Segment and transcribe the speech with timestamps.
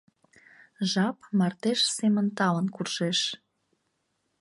[0.91, 3.19] Жап мардеж семын талын куржеш.